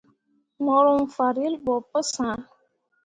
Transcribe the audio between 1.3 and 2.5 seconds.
relbo pu sãã.